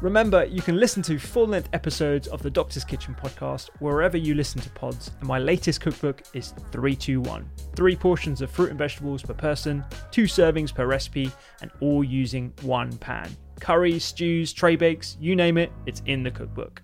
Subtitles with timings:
[0.00, 4.34] Remember, you can listen to full length episodes of the Doctor's Kitchen podcast wherever you
[4.34, 7.50] listen to pods, and my latest cookbook is 321.
[7.74, 11.32] Three portions of fruit and vegetables per person, two servings per recipe,
[11.62, 13.28] and all using one pan.
[13.58, 16.80] Curries, stews, tray bakes, you name it, it's in the cookbook.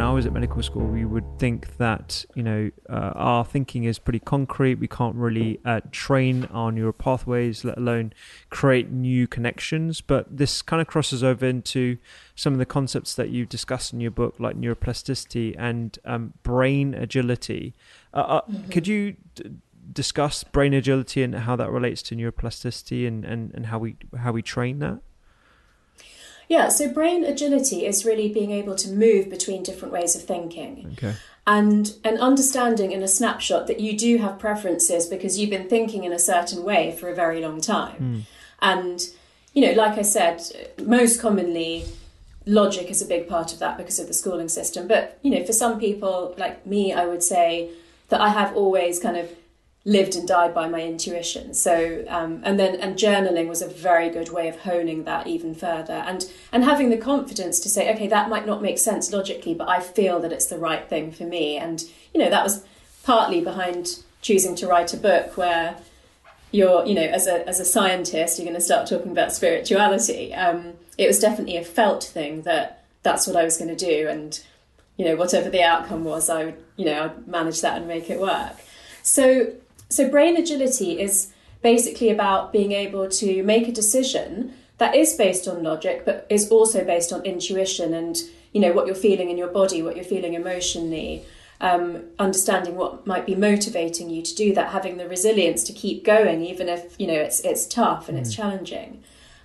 [0.00, 3.84] When I was at medical school, we would think that you know uh, our thinking
[3.84, 4.76] is pretty concrete.
[4.76, 8.14] We can't really uh, train our neural pathways, let alone
[8.48, 10.00] create new connections.
[10.00, 11.98] But this kind of crosses over into
[12.34, 16.94] some of the concepts that you discussed in your book, like neuroplasticity and um, brain
[16.94, 17.74] agility.
[18.14, 18.70] Uh, uh Mm-hmm.
[18.70, 19.50] Could you d-
[19.92, 24.32] discuss brain agility and how that relates to neuroplasticity and, and, and how we how
[24.32, 25.00] we train that?
[26.50, 30.96] Yeah, so brain agility is really being able to move between different ways of thinking.
[30.98, 31.14] Okay.
[31.46, 36.02] And an understanding in a snapshot that you do have preferences because you've been thinking
[36.02, 37.96] in a certain way for a very long time.
[37.96, 38.20] Hmm.
[38.60, 39.00] And,
[39.54, 40.42] you know, like I said,
[40.82, 41.84] most commonly
[42.46, 44.88] logic is a big part of that because of the schooling system.
[44.88, 47.70] But, you know, for some people like me, I would say
[48.08, 49.30] that I have always kind of
[49.84, 51.54] lived and died by my intuition.
[51.54, 55.54] So, um, and then and journaling was a very good way of honing that even
[55.54, 59.54] further, and and having the confidence to say, okay, that might not make sense logically,
[59.54, 61.56] but I feel that it's the right thing for me.
[61.56, 61.82] And
[62.12, 62.64] you know, that was
[63.02, 65.76] partly behind choosing to write a book where
[66.50, 70.34] you're, you know, as a as a scientist, you're going to start talking about spirituality.
[70.34, 74.08] Um, it was definitely a felt thing that that's what I was going to do,
[74.08, 74.38] and
[74.98, 78.10] you know, whatever the outcome was, I would, you know, I'd manage that and make
[78.10, 78.52] it work.
[79.02, 79.54] So
[79.90, 85.46] so, brain agility is basically about being able to make a decision that is based
[85.46, 88.16] on logic, but is also based on intuition and
[88.52, 91.24] you know what you're feeling in your body, what you're feeling emotionally,
[91.60, 96.04] um, understanding what might be motivating you to do that, having the resilience to keep
[96.04, 99.02] going, even if you know it's it's tough and it's challenging,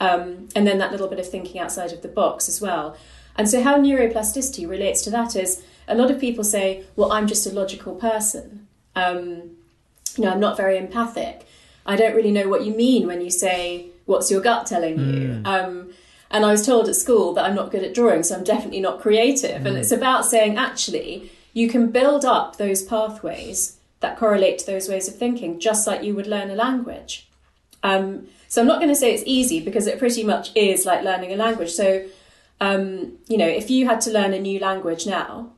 [0.00, 2.96] um, and then that little bit of thinking outside of the box as well.
[3.36, 7.26] And so, how neuroplasticity relates to that is a lot of people say, "Well, I'm
[7.26, 9.57] just a logical person." Um,
[10.18, 11.46] you know, I'm not very empathic.
[11.86, 15.42] I don't really know what you mean when you say, what's your gut telling you?
[15.44, 15.90] Um,
[16.30, 18.80] and I was told at school that I'm not good at drawing, so I'm definitely
[18.80, 19.64] not creative.
[19.64, 24.88] And it's about saying, actually, you can build up those pathways that correlate to those
[24.88, 27.28] ways of thinking, just like you would learn a language.
[27.82, 31.02] Um, so I'm not going to say it's easy because it pretty much is like
[31.02, 31.70] learning a language.
[31.70, 32.04] So,
[32.60, 35.52] um, you know, if you had to learn a new language now,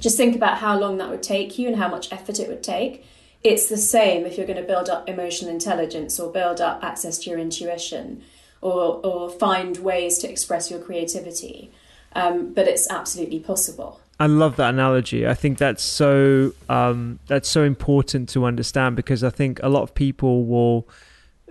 [0.00, 2.62] just think about how long that would take you and how much effort it would
[2.62, 3.04] take
[3.42, 7.18] it's the same if you're going to build up emotional intelligence or build up access
[7.18, 8.22] to your intuition
[8.60, 11.70] or, or find ways to express your creativity.
[12.12, 14.00] Um, but it's absolutely possible.
[14.18, 15.26] I love that analogy.
[15.26, 19.82] I think that's so um, that's so important to understand because I think a lot
[19.82, 20.86] of people will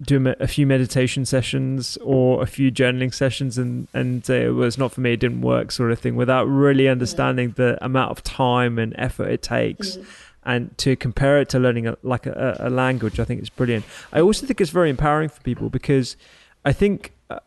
[0.00, 4.78] do a few meditation sessions or a few journaling sessions and and say it was
[4.78, 8.22] not for me, it didn't work, sort of thing, without really understanding the amount of
[8.22, 9.98] time and effort it takes.
[10.44, 13.84] And to compare it to learning a, like a, a language, I think it's brilliant.
[14.12, 16.16] I also think it's very empowering for people because
[16.64, 17.40] I think uh,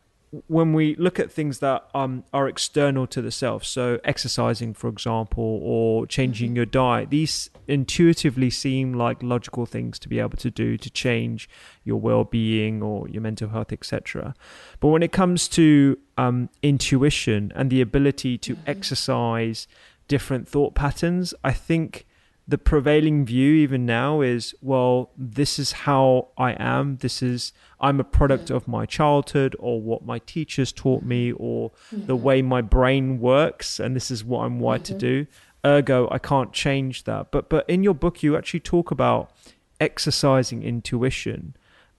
[0.48, 4.90] when we look at things that um, are external to the self, so exercising, for
[4.90, 10.50] example, or changing your diet, these intuitively seem like logical things to be able to
[10.50, 11.50] do to change
[11.84, 14.34] your well-being or your mental health, etc.
[14.80, 19.68] But when it comes to um, intuition and the ability to exercise
[20.08, 22.07] different thought patterns, I think
[22.48, 28.00] the prevailing view even now is well this is how i am this is i'm
[28.00, 32.06] a product of my childhood or what my teachers taught me or mm-hmm.
[32.06, 34.98] the way my brain works and this is what i'm wired mm-hmm.
[34.98, 35.28] to do
[35.66, 39.32] ergo i can't change that but but in your book you actually talk about
[39.80, 41.56] exercising intuition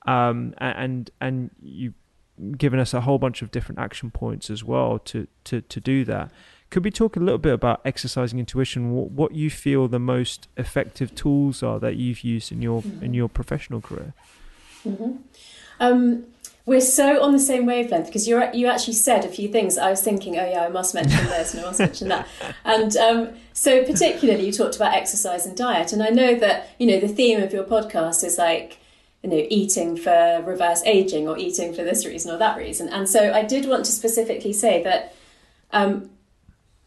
[0.06, 1.94] um, and and you've
[2.56, 6.04] given us a whole bunch of different action points as well to to to do
[6.04, 6.30] that
[6.70, 8.92] could we talk a little bit about exercising intuition?
[8.92, 13.04] What, what you feel the most effective tools are that you've used in your mm-hmm.
[13.04, 14.12] in your professional career?
[14.86, 15.16] Mm-hmm.
[15.80, 16.24] Um,
[16.66, 19.78] we're so on the same wavelength because you you actually said a few things.
[19.78, 22.28] I was thinking, oh yeah, I must mention this and I must mention that.
[22.64, 26.86] And um, so particularly, you talked about exercise and diet, and I know that you
[26.86, 28.78] know the theme of your podcast is like
[29.22, 32.90] you know eating for reverse aging or eating for this reason or that reason.
[32.90, 35.14] And so I did want to specifically say that.
[35.70, 36.10] Um,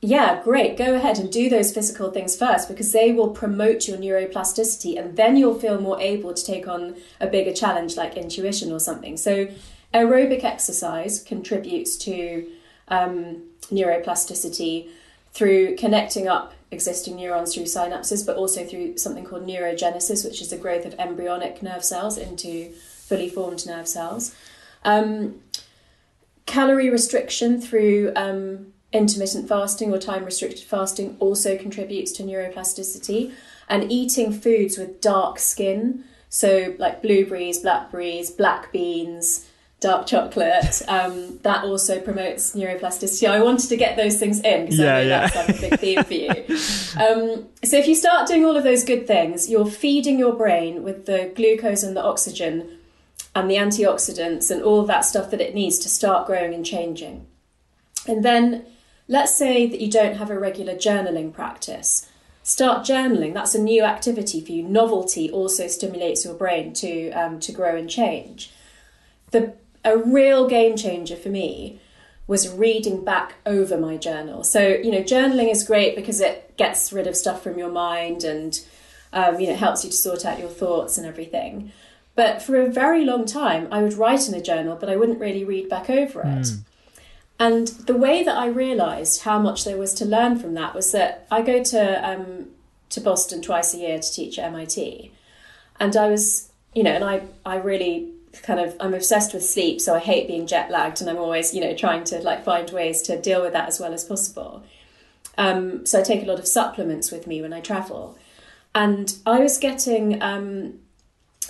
[0.01, 0.77] yeah, great.
[0.77, 5.15] Go ahead and do those physical things first because they will promote your neuroplasticity and
[5.15, 9.15] then you'll feel more able to take on a bigger challenge like intuition or something.
[9.15, 9.47] So,
[9.93, 12.47] aerobic exercise contributes to
[12.87, 14.89] um, neuroplasticity
[15.33, 20.49] through connecting up existing neurons through synapses, but also through something called neurogenesis, which is
[20.49, 24.33] the growth of embryonic nerve cells into fully formed nerve cells.
[24.83, 25.41] Um,
[26.45, 33.31] calorie restriction through um, intermittent fasting or time restricted fasting also contributes to neuroplasticity.
[33.69, 39.47] And eating foods with dark skin, so like blueberries, blackberries, black beans,
[39.81, 43.29] dark chocolate, um, that also promotes neuroplasticity.
[43.29, 45.27] I wanted to get those things in because yeah, I know yeah.
[45.27, 46.57] that's like a big theme for you.
[46.91, 50.83] Um, so if you start doing all of those good things, you're feeding your brain
[50.83, 52.79] with the glucose and the oxygen
[53.33, 57.25] and the antioxidants and all that stuff that it needs to start growing and changing.
[58.07, 58.65] And then
[59.11, 62.07] Let's say that you don't have a regular journaling practice.
[62.43, 63.33] Start journaling.
[63.33, 64.63] That's a new activity for you.
[64.63, 68.51] Novelty also stimulates your brain to um, to grow and change.
[69.31, 69.53] The
[69.83, 71.81] a real game changer for me
[72.25, 74.45] was reading back over my journal.
[74.45, 78.23] So you know, journaling is great because it gets rid of stuff from your mind
[78.23, 78.57] and
[79.11, 81.73] um, you know helps you to sort out your thoughts and everything.
[82.15, 85.19] But for a very long time, I would write in a journal, but I wouldn't
[85.19, 86.45] really read back over it.
[86.47, 86.63] Mm.
[87.41, 90.91] And the way that I realised how much there was to learn from that was
[90.91, 92.51] that I go to um,
[92.91, 95.11] to Boston twice a year to teach at MIT,
[95.79, 98.11] and I was, you know, and I I really
[98.43, 101.51] kind of I'm obsessed with sleep, so I hate being jet lagged, and I'm always,
[101.51, 104.63] you know, trying to like find ways to deal with that as well as possible.
[105.35, 108.19] Um, so I take a lot of supplements with me when I travel,
[108.75, 110.79] and I was getting um,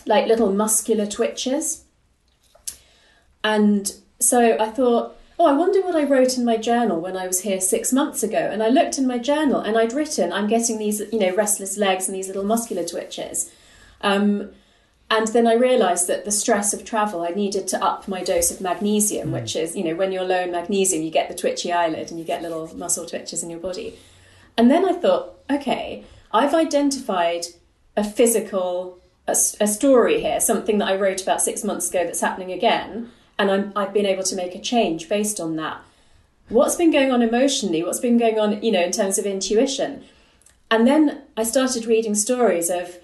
[0.06, 1.84] like little muscular twitches,
[3.44, 7.26] and so I thought oh, I wonder what I wrote in my journal when I
[7.26, 8.38] was here six months ago.
[8.38, 11.78] And I looked in my journal and I'd written, I'm getting these, you know, restless
[11.78, 13.52] legs and these little muscular twitches.
[14.02, 14.52] Um,
[15.10, 18.52] and then I realised that the stress of travel, I needed to up my dose
[18.52, 19.34] of magnesium, mm.
[19.34, 22.20] which is, you know, when you're low in magnesium, you get the twitchy eyelid and
[22.20, 23.98] you get little muscle twitches in your body.
[24.58, 27.48] And then I thought, okay, I've identified
[27.98, 32.22] a physical, a, a story here, something that I wrote about six months ago that's
[32.22, 33.12] happening again
[33.42, 35.82] and I'm, I've been able to make a change based on that.
[36.50, 37.82] What's been going on emotionally?
[37.82, 40.04] What's been going on, you know, in terms of intuition?
[40.70, 42.98] And then I started reading stories of,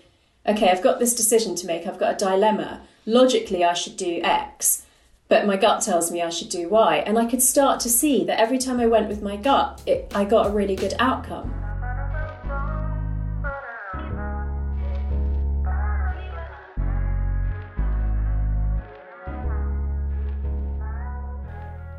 [0.46, 2.82] okay, I've got this decision to make, I've got a dilemma.
[3.06, 4.86] Logically, I should do X,
[5.28, 6.98] but my gut tells me I should do Y.
[6.98, 10.12] And I could start to see that every time I went with my gut, it,
[10.14, 11.54] I got a really good outcome.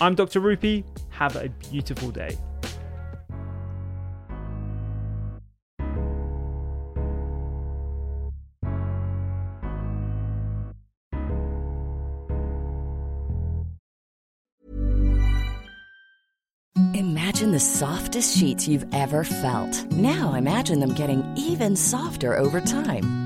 [0.00, 0.40] I'm Dr.
[0.40, 0.84] Rupy.
[1.10, 2.36] Have a beautiful day.
[16.94, 19.90] Imagine the softest sheets you've ever felt.
[19.92, 23.25] Now imagine them getting even softer over time.